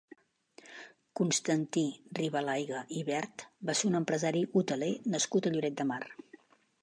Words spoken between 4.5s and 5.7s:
hoteler nascut a